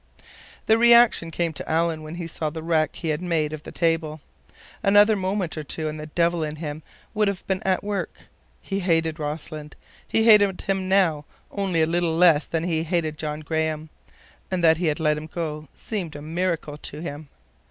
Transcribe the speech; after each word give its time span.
The 0.65 0.79
reaction 0.79 1.29
came 1.29 1.53
to 1.53 1.69
Alan 1.69 2.01
when 2.01 2.15
he 2.15 2.25
saw 2.25 2.49
the 2.49 2.63
wreck 2.63 2.95
he 2.95 3.09
had 3.09 3.21
made 3.21 3.53
of 3.53 3.61
the 3.61 3.71
table. 3.71 4.19
Another 4.81 5.15
moment 5.15 5.55
or 5.59 5.63
two 5.63 5.87
and 5.87 5.99
the 5.99 6.07
devil 6.07 6.43
in 6.43 6.55
him 6.55 6.81
would 7.13 7.27
have 7.27 7.45
been 7.45 7.61
at 7.61 7.83
work. 7.83 8.09
He 8.63 8.79
hated 8.79 9.19
Rossland. 9.19 9.75
He 10.07 10.23
hated 10.23 10.61
him 10.61 10.89
now 10.89 11.25
only 11.51 11.83
a 11.83 11.85
little 11.85 12.17
less 12.17 12.47
than 12.47 12.63
he 12.63 12.81
hated 12.81 13.19
John 13.19 13.41
Graham, 13.41 13.91
and 14.49 14.63
that 14.63 14.77
he 14.77 14.87
had 14.87 14.99
let 14.99 15.19
him 15.19 15.27
go 15.27 15.67
seemed 15.75 16.15
a 16.15 16.21
miracle 16.23 16.77
to 16.77 17.01
him. 17.01 17.29